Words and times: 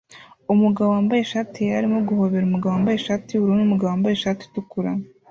Umugabo 0.53 0.89
wambaye 0.95 1.21
ishati 1.23 1.57
yera 1.65 1.77
arimo 1.79 1.99
guhobera 2.09 2.43
umugabo 2.47 2.71
wambaye 2.73 2.95
ishati 2.97 3.29
yubururu 3.31 3.59
numugabo 3.61 3.89
wambaye 3.91 4.13
ishati 4.15 4.41
itukura 4.47 4.91